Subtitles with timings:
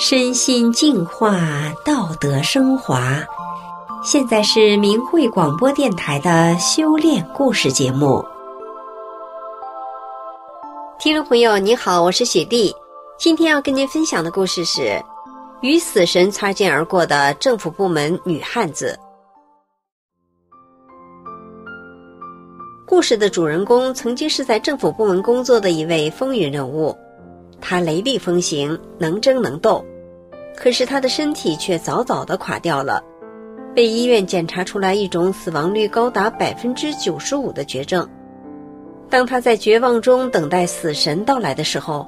[0.00, 1.40] 身心净化，
[1.84, 3.18] 道德升华。
[4.04, 8.24] 现在是明慧广播电台的修炼故事节目。
[11.00, 12.72] 听众朋友，你好，我是雪莉。
[13.18, 15.02] 今天要跟您分享的故事是
[15.62, 18.96] 与死神擦肩而过的政府部门女汉子。
[22.86, 26.96] 故事的主人公曾经是在政府部门工作的一位风云人物。
[27.60, 29.84] 他雷厉风行，能争能斗，
[30.56, 33.02] 可是他的身体却早早的垮掉了，
[33.74, 38.08] 被医院检查出来一种死亡率高达百分之九十五的绝症。
[39.10, 42.06] 当他在绝望中等待死神到来的时候，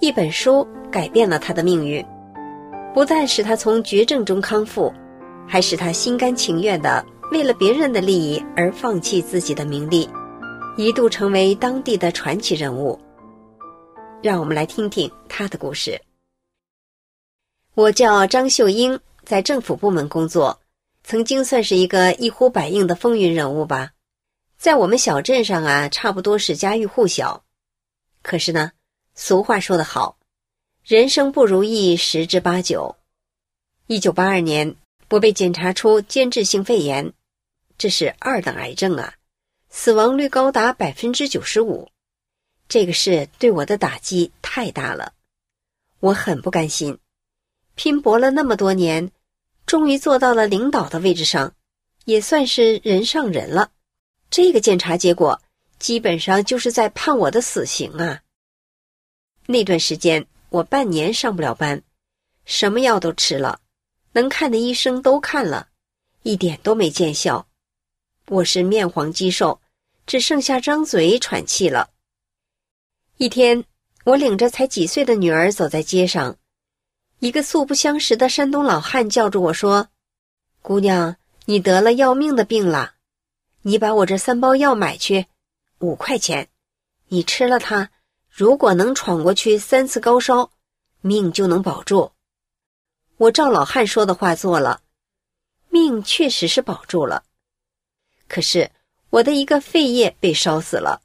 [0.00, 2.04] 一本书改变了他的命运，
[2.94, 4.92] 不但使他从绝症中康复，
[5.46, 10.08] 还使他心甘情愿地为了别人的利益而放弃自己的名利，
[10.76, 12.98] 一度成为当地的传奇人物。
[14.22, 16.00] 让我们来听听他的故事。
[17.74, 20.60] 我叫张秀英，在政府部门工作，
[21.02, 23.92] 曾经算是一个一呼百应的风云人物吧。
[24.58, 27.44] 在我们小镇上啊，差不多是家喻户晓。
[28.22, 28.72] 可是呢，
[29.14, 30.18] 俗话说得好，
[30.84, 32.96] 人生不如意十之八九。
[33.86, 34.76] 一九八二年，
[35.08, 37.10] 我被检查出间质性肺炎，
[37.78, 39.14] 这是二等癌症啊，
[39.70, 41.88] 死亡率高达百分之九十五。
[42.70, 45.12] 这个事对我的打击太大了，
[45.98, 46.96] 我很不甘心，
[47.74, 49.10] 拼搏了那么多年，
[49.66, 51.52] 终于做到了领导的位置上，
[52.04, 53.72] 也算是人上人了。
[54.30, 55.42] 这个检查结果
[55.80, 58.22] 基本上就是在判我的死刑啊！
[59.46, 61.82] 那段时间我半年上不了班，
[62.44, 63.60] 什么药都吃了，
[64.12, 65.66] 能看的医生都看了，
[66.22, 67.44] 一点都没见效。
[68.28, 69.60] 我是面黄肌瘦，
[70.06, 71.90] 只剩下张嘴喘气了。
[73.20, 73.66] 一天，
[74.04, 76.38] 我领着才几岁的女儿走在街上，
[77.18, 79.88] 一个素不相识的山东老汉叫住我说
[80.62, 82.94] ：“姑娘，你得了要命的病了，
[83.60, 85.26] 你把我这三包药买去，
[85.80, 86.48] 五块钱，
[87.08, 87.90] 你吃了它，
[88.30, 90.50] 如果能闯过去三次高烧，
[91.02, 92.12] 命就能保住。”
[93.18, 94.80] 我照老汉说的话做了，
[95.68, 97.24] 命确实是保住了，
[98.28, 98.70] 可是
[99.10, 101.02] 我的一个肺叶被烧死了。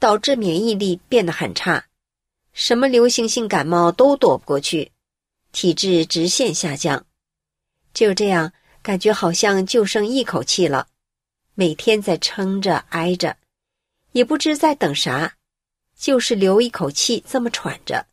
[0.00, 1.84] 导致免疫力变得很差，
[2.54, 4.90] 什么流行性感冒都躲不过去，
[5.52, 7.06] 体质直线下降。
[7.92, 8.52] 就这样，
[8.82, 10.88] 感觉好像就剩一口气了，
[11.54, 13.36] 每天在撑着挨着，
[14.12, 15.34] 也不知在等啥，
[15.98, 18.06] 就是留一口气这么喘着。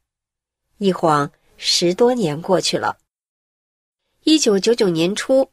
[0.80, 2.98] 一晃十多年过去了。
[4.24, 5.50] 一九九九年初，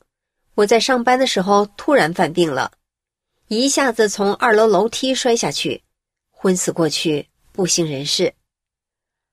[0.56, 2.72] 我在上班的时候突然犯病了，
[3.46, 5.83] 一下子从二楼楼梯摔下去。
[6.44, 8.34] 昏死过去，不省人事。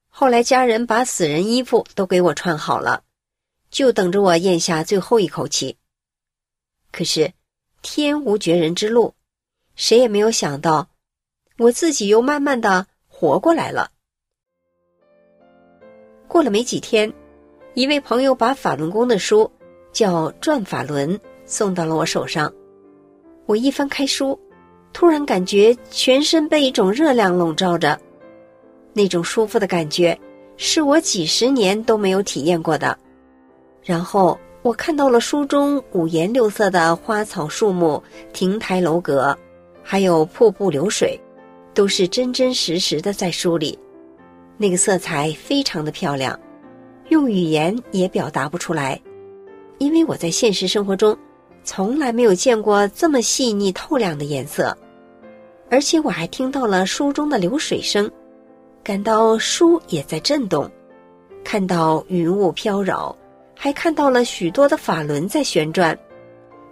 [0.07, 3.03] 后来家人把死人衣服都给我穿好了，
[3.69, 5.75] 就等着我咽下最后一口气。
[6.89, 7.33] 可是
[7.81, 9.13] 天无绝人之路，
[9.75, 10.87] 谁也没有想到，
[11.57, 13.91] 我自己又慢慢的活过来了。
[16.29, 17.13] 过了没几天，
[17.73, 19.51] 一位朋友把法轮功的书
[19.91, 22.53] 叫《转法轮》送到了我手上，
[23.47, 24.39] 我一翻开书。
[24.93, 27.99] 突然感觉全身被一种热量笼罩着，
[28.93, 30.17] 那种舒服的感觉
[30.57, 32.97] 是我几十年都没有体验过的。
[33.83, 39.35] 然后我看到了书中五颜六色的花草树木、亭台楼阁，
[39.81, 41.19] 还有瀑布流水，
[41.73, 43.77] 都是真真实实的在书里。
[44.57, 46.39] 那个色彩非常的漂亮，
[47.09, 49.01] 用语言也表达不出来，
[49.79, 51.17] 因为我在现实生活中。
[51.63, 54.75] 从来没有见过这么细腻透亮的颜色，
[55.71, 58.11] 而且我还听到了书中的流水声，
[58.83, 60.69] 感到书也在震动，
[61.45, 63.15] 看到云雾飘扰，
[63.55, 65.97] 还看到了许多的法轮在旋转，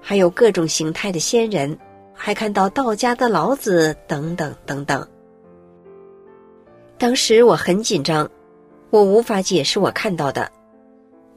[0.02, 1.80] 还有各种形态的仙人，
[2.14, 5.07] 还看到道家的老子等等等等。
[6.98, 8.30] 当时我很紧张，
[8.90, 10.52] 我无法解释我看到的，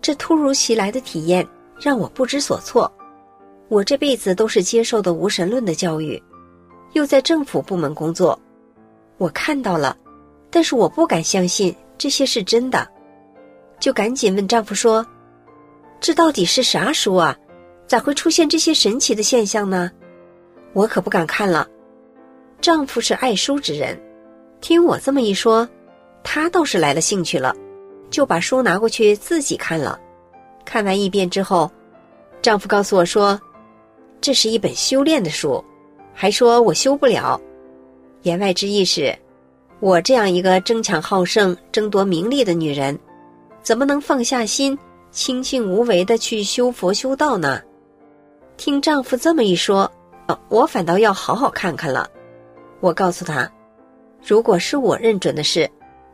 [0.01, 1.47] 这突如其来的体验
[1.81, 2.93] 让我不知所措。
[3.69, 6.21] 我这辈子都是接受的无神论的教育，
[6.93, 8.39] 又在政府部门工作，
[9.19, 9.97] 我看到了，
[10.51, 12.87] 但是我不敢相信这些是真的，
[13.79, 15.05] 就赶紧问丈夫说
[16.01, 17.37] ：“这到底是啥书啊？
[17.87, 19.91] 咋会出现这些神奇的现象呢？
[20.73, 21.67] 我可不敢看了。”
[22.61, 24.01] 丈夫是爱书之人，
[24.61, 25.69] 听我这么一说，
[26.23, 27.55] 他倒是来了兴趣了，
[28.11, 29.99] 就把书拿过去自己看了。
[30.65, 31.71] 看完一遍之后，
[32.41, 33.41] 丈夫告诉我说。
[34.21, 35.63] 这是一本修炼的书，
[36.15, 37.41] 还说我修不了。
[38.23, 39.17] 言外之意是，
[39.81, 42.99] 我这样一个争强好胜、争夺名利的女人，
[43.63, 44.79] 怎么能放下心，
[45.11, 47.61] 清静无为的去修佛修道呢？
[48.57, 49.91] 听丈夫这么一说，
[50.49, 52.09] 我反倒要好好看看了。
[52.81, 53.51] 我告诉他，
[54.25, 55.69] 如果是我认准的事，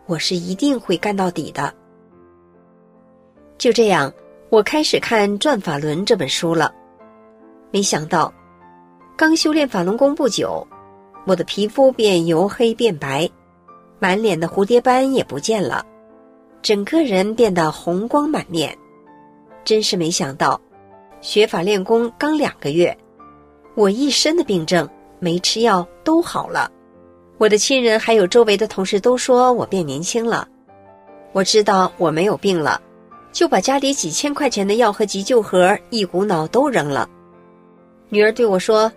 [0.06, 1.74] 我是一定会干到底的。
[3.58, 4.10] 就这样，
[4.48, 6.72] 我开始看《转法轮》这本书了。
[7.70, 8.32] 没想到，
[9.18, 10.64] 刚修炼法轮功不久，
[11.26, 13.28] 我的皮肤便由黑变白，
[13.98, 15.84] 满脸的蝴蝶斑也不见了，
[16.62, 18.78] 整个人变得红光满面。
[19.64, 20.60] 真是没想到，
[21.20, 22.96] 学法练功刚两个月，
[23.74, 24.88] 我一身的病症
[25.18, 26.70] 没吃药都好了。
[27.38, 30.46] 我的亲人还有周围的同事都说我变年轻了。
[31.32, 32.80] 我知道我没有病了，
[33.32, 37.10] 就把家里几千块钱的药和急救盒一股脑都扔了。
[38.10, 38.90] 女儿对我说：“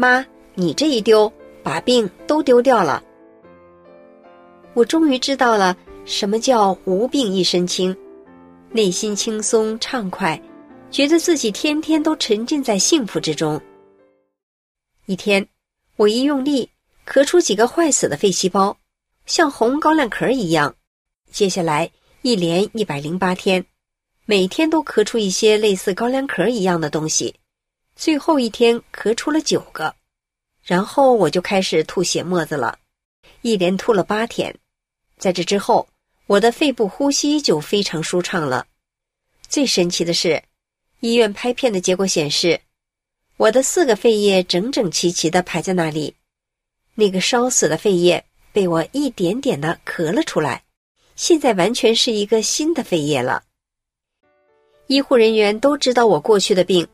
[0.00, 0.24] 妈，
[0.54, 1.30] 你这一丢，
[1.62, 3.04] 把病都丢掉了。”
[4.72, 5.76] 我终于知道了
[6.06, 7.94] 什么叫无病一身轻，
[8.70, 10.40] 内心轻松畅快，
[10.90, 13.60] 觉得自己天天都沉浸在幸福之中。
[15.04, 15.46] 一天，
[15.96, 16.70] 我一用力，
[17.06, 18.74] 咳出几个坏死的肺细胞，
[19.26, 20.74] 像红高粱壳一样。
[21.30, 21.90] 接下来
[22.22, 23.62] 一连一百零八天，
[24.24, 27.34] 每天都咳出一些类似高粱壳一样的东西。
[28.00, 29.94] 最后一天咳出了九个，
[30.62, 32.78] 然后我就开始吐血沫子了，
[33.42, 34.56] 一连吐了八天。
[35.18, 35.86] 在这之后，
[36.26, 38.66] 我的肺部呼吸就非常舒畅了。
[39.50, 40.42] 最神奇的是，
[41.00, 42.58] 医院拍片的结果显示，
[43.36, 46.14] 我的四个肺叶整整齐齐地排在那里，
[46.94, 50.64] 那个烧死的肺叶被我一点点地咳了出来，
[51.16, 53.42] 现在完全是一个新的肺叶了。
[54.86, 56.88] 医护人员都知道我过去的病。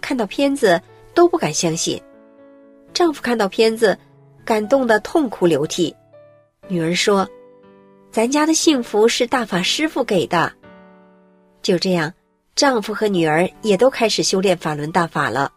[0.00, 0.80] 看到片子
[1.14, 2.02] 都不敢相信，
[2.92, 3.96] 丈夫看到片子，
[4.44, 5.94] 感动的痛哭流涕。
[6.68, 7.28] 女儿说
[8.10, 10.52] ：“咱家的幸福是大法师父给的。”
[11.62, 12.12] 就这样，
[12.54, 15.52] 丈夫和女儿也都开始修炼法轮大法了。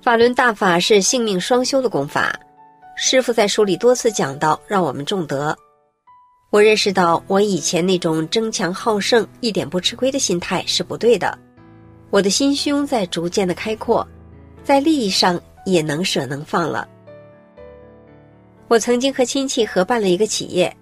[0.00, 2.38] 法轮大法是性命双修的功法，
[2.96, 5.56] 师傅在书里多次讲到，让我们重德。
[6.50, 11.36] 我认识到，我以前那种争强好胜、一点不吃亏的心态是不对的。
[12.14, 14.06] 我的心胸在逐渐的开阔，
[14.62, 16.88] 在利益上也能舍能放了。
[18.68, 20.76] 我曾经和亲戚合办了一个企业，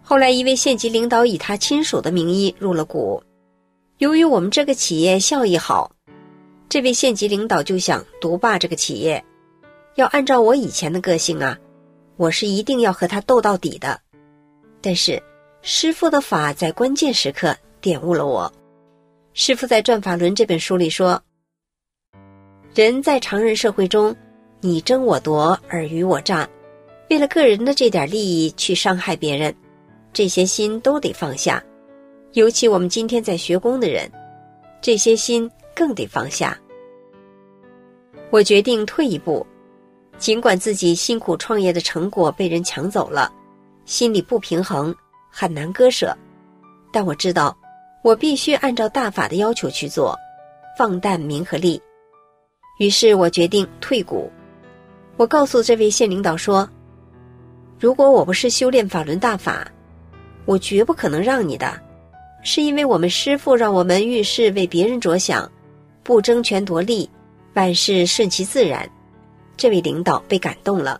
[0.00, 3.20] 后来一位县级领导以他亲属的名义入了股。
[3.98, 5.90] 由于我们这个企业效益好，
[6.68, 9.24] 这位县级领导就想独霸这个企业。
[9.96, 11.58] 要按照我以前的个性啊，
[12.16, 14.00] 我是一定要和他斗到底的。
[14.80, 15.20] 但是
[15.62, 18.52] 师傅的法在关键时刻点悟了我。
[19.32, 21.20] 师父在《转法轮》这本书里说
[22.74, 24.14] ：“人在常人社会中，
[24.60, 26.48] 你争我夺，尔虞我诈，
[27.10, 29.54] 为了个人的这点利益去伤害别人，
[30.12, 31.62] 这些心都得放下。
[32.32, 34.10] 尤其我们今天在学功的人，
[34.80, 36.58] 这些心更得放下。”
[38.30, 39.46] 我决定退一步，
[40.18, 43.32] 尽管自己辛苦创业的成果被人抢走了，
[43.84, 44.92] 心里不平衡，
[45.30, 46.16] 很难割舍，
[46.92, 47.56] 但我知道。
[48.02, 50.18] 我必须按照大法的要求去做，
[50.76, 51.80] 放淡名和利。
[52.78, 54.30] 于是我决定退股。
[55.16, 56.68] 我告诉这位县领导说
[57.78, 59.70] ：“如果我不是修炼法轮大法，
[60.46, 61.78] 我绝不可能让你的。
[62.42, 65.52] 是因为我们师父让我们遇事为别人着想，
[66.02, 67.10] 不争权夺利，
[67.52, 68.90] 万事顺其自然。”
[69.58, 70.98] 这位领导被感动了，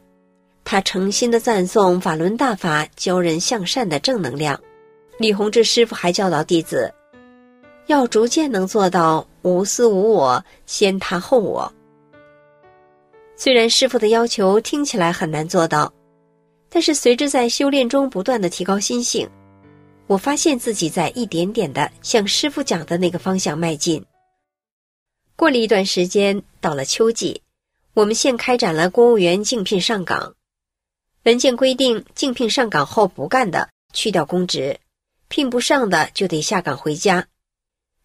[0.64, 4.60] 他诚心的赞颂法轮大法教人向善的正能量。
[5.20, 6.90] 李洪志师傅还教导弟子，
[7.88, 11.70] 要逐渐能做到无私无我，先他后我。
[13.36, 15.92] 虽然师傅的要求听起来很难做到，
[16.70, 19.28] 但是随着在修炼中不断的提高心性，
[20.06, 24.02] 我发现自己在一点点的向师傅讲的那个方向迈进。
[25.36, 27.42] 过了一段时间，到了秋季，
[27.92, 30.34] 我们县开展了公务员竞聘上岗，
[31.24, 34.80] 文件规定，竞聘上岗后不干的，去掉公职。
[35.30, 37.28] 聘不上的就得下岗回家，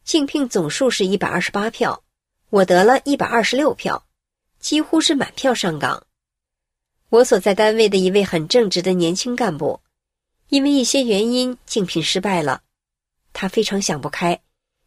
[0.03, 2.03] 竞聘总数是一百二十八票，
[2.51, 4.05] 我得了一百二十六票，
[4.59, 6.05] 几乎是满票上岗。
[7.09, 9.81] 我所在单位的一位很正直的年轻干部，
[10.49, 12.61] 因为一些原因竞聘失败了，
[13.33, 14.39] 他非常想不开，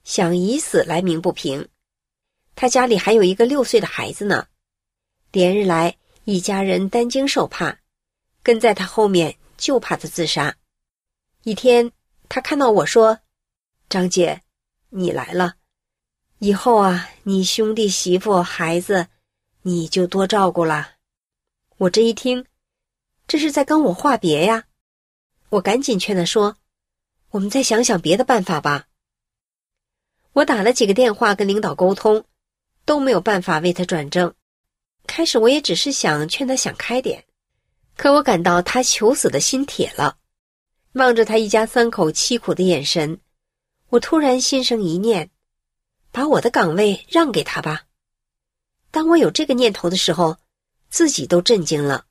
[0.05, 1.69] 想以死来鸣不平。
[2.55, 4.47] 他家里还有一个六岁的孩子呢，
[5.33, 7.81] 连日来一家人担惊受怕，
[8.45, 10.55] 跟在他后面就怕他自杀。
[11.43, 11.91] 一天。
[12.29, 13.21] 他看到我说
[13.89, 14.43] ：“张姐，
[14.91, 15.55] 你来了，
[16.39, 19.09] 以后啊，你兄弟媳妇孩子，
[19.63, 20.93] 你就多照顾了。”
[21.79, 22.45] 我这一听，
[23.27, 24.65] 这是在跟我话别呀！
[25.51, 26.57] 我赶紧劝他说
[27.31, 28.87] ：“我们再想想别的办法吧。
[30.33, 32.25] 我打了几个电话跟领导沟通，
[32.85, 34.35] 都没有办法为他转正。
[35.07, 37.25] 开始我也只是想劝他想开点，
[37.97, 40.19] 可我感到他求死的心铁了。
[40.93, 43.21] 望着他一家三口凄苦的眼神，
[43.91, 45.31] 我突然心生一念：
[46.11, 47.85] 把我的岗位让给他吧。
[48.91, 50.39] 当我有这个念头的时候，
[50.89, 52.07] 自己都震惊了，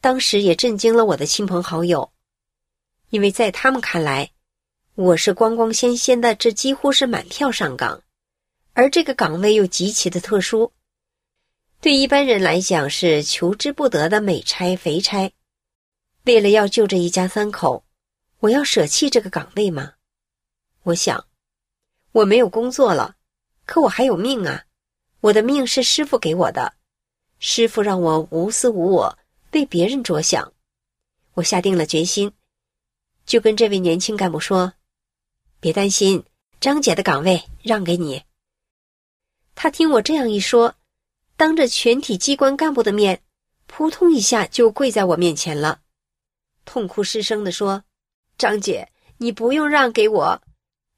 [0.00, 2.12] 当时也震惊了我的亲朋好友，
[3.10, 4.30] 因为在他们看来，
[4.94, 8.02] 我是光光鲜鲜的，这几乎是满票上岗，
[8.74, 10.72] 而这个岗位又极其的特殊，
[11.80, 15.32] 对一般人来讲是求之不得的美差肥差。
[16.24, 17.84] 为了要救这一家三口，
[18.40, 19.94] 我要舍弃这个岗位吗？
[20.84, 21.26] 我想，
[22.12, 23.16] 我没有工作了，
[23.66, 24.64] 可我还有命啊！
[25.20, 26.74] 我的命是师傅给我的，
[27.40, 29.18] 师傅让我无私无我，
[29.52, 30.52] 为别人着想。
[31.34, 32.32] 我下定了决心，
[33.26, 34.74] 就跟这位年轻干部说
[35.58, 36.24] ：“别担心，
[36.60, 38.22] 张姐的岗位让给你。”
[39.56, 40.76] 他听我这样一说，
[41.36, 43.20] 当着全体机关干部的面，
[43.66, 45.80] 扑通一下就跪在我面前了，
[46.64, 47.82] 痛哭失声地说
[48.38, 50.42] ：“张姐，你不用让给我。”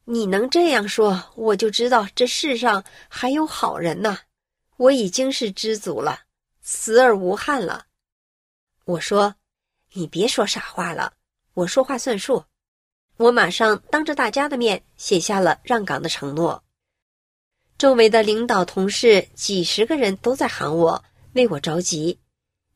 [0.04, 4.18] 你能这样说，我就知道这世上还有好人呐。
[4.76, 6.20] 我已经是知足了，
[6.62, 7.86] 死而无憾了。
[8.84, 9.36] 我说，
[9.92, 11.12] 你别说傻话了，
[11.54, 12.44] 我说话算数。
[13.18, 16.64] 我马上当着大家的面写下了让岗的承诺。
[17.78, 21.04] 周围的领导同事几十个人都在喊我，
[21.34, 22.18] 为我着急，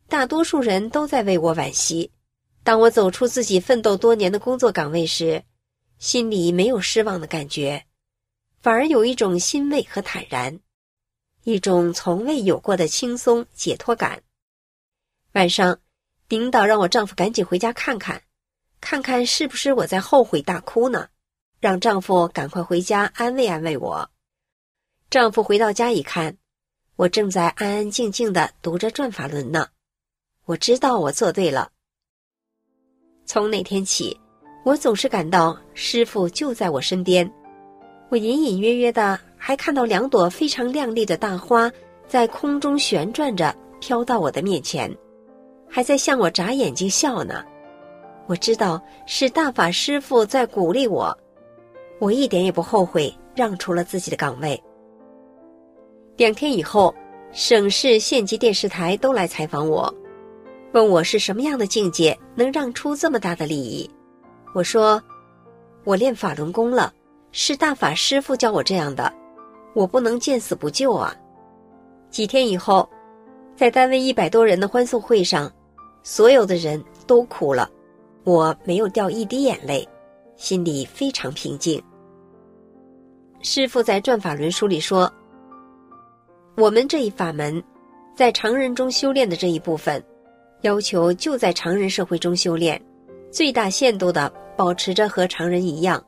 [0.08, 2.12] 大多数人都在为我惋惜。
[2.64, 5.44] 当我走出自己奋斗多年的工作岗位时，
[5.98, 7.84] 心里没有失望的感觉，
[8.62, 10.58] 反而有一种欣慰和坦然，
[11.42, 14.22] 一种从未有过的轻松解脱感。
[15.32, 15.78] 晚上，
[16.30, 18.22] 领导让我丈夫赶紧回家看看，
[18.80, 21.08] 看看是不是我在后悔大哭呢？
[21.60, 24.10] 让丈夫赶快回家安慰安慰我。
[25.10, 26.38] 丈夫回到家一看，
[26.96, 29.68] 我正在安安静静的读着《转法轮》呢。
[30.46, 31.72] 我知道我做对了。
[33.24, 34.18] 从那天起。
[34.64, 37.30] 我总是感到师傅就在我身边，
[38.08, 41.70] 我隐隐约约的还看到两朵非常亮丽的大花
[42.08, 44.90] 在空中旋转着飘到我的面前，
[45.68, 47.44] 还在向我眨眼睛笑呢。
[48.26, 51.14] 我知道是大法师傅在鼓励我，
[52.00, 54.58] 我一点也不后悔让出了自己的岗位。
[56.16, 56.94] 两天以后，
[57.32, 59.94] 省市县级电视台都来采访我，
[60.74, 63.88] 问我是什么样的境界能让出这么大的利益。
[64.52, 65.00] 我说，
[65.84, 66.92] 我练法轮功了，
[67.30, 69.12] 是大法师父教我这样的，
[69.72, 71.14] 我不能见死不救啊！
[72.10, 72.88] 几天以后，
[73.54, 75.48] 在单位一百多人的欢送会上，
[76.02, 77.70] 所有的人都哭了，
[78.24, 79.88] 我没有掉一滴眼泪，
[80.34, 81.80] 心里非常平静。
[83.42, 85.08] 师父在《转法轮》书里说，
[86.56, 87.62] 我们这一法门，
[88.16, 90.04] 在常人中修炼的这一部分，
[90.64, 92.80] 要求就在常人社会中修炼，
[93.30, 94.32] 最大限度的。
[94.56, 96.00] 保持着和常人一样，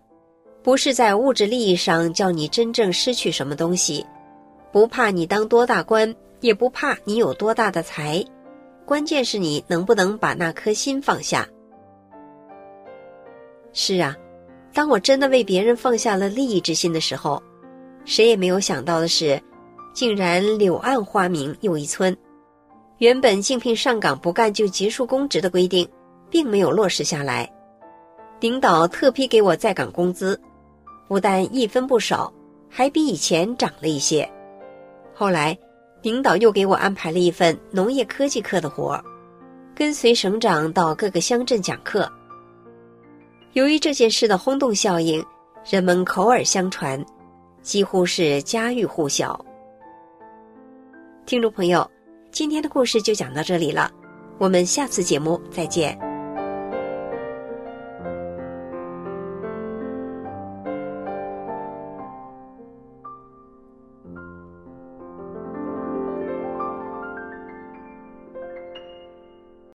[0.63, 4.07] 不是在物质利益上叫你真正失去什么东西，
[4.71, 8.25] 不怕你当多大官，也不怕你有多大的财，
[8.85, 11.45] 关键是你能不能把那颗心放下。
[13.73, 14.17] 是啊，
[14.73, 17.43] 当我真的为别人放下了利益之心的时候，
[18.05, 19.43] 谁也没有想到的是，
[19.93, 22.17] 竟然柳暗花明又一村。
[22.99, 25.87] 原本竞聘上岗不干就结束公职的规定，
[26.31, 27.51] 并没有落实下来。
[28.41, 30.41] 领导特批给我在岗工资，
[31.07, 32.33] 不但一分不少，
[32.71, 34.27] 还比以前涨了一些。
[35.15, 35.57] 后来，
[36.01, 39.05] 领导又给我安排了一份农业科技课的活儿，
[39.75, 42.11] 跟随省长到各个乡镇讲课。
[43.53, 45.23] 由于这件事的轰动效应，
[45.69, 47.05] 人们口耳相传，
[47.61, 49.43] 几乎是家喻户晓。
[51.25, 51.91] 听众朋友，
[52.37, 53.91] 今天的故事就讲到这里了，
[54.37, 55.99] 我们下次节目再见。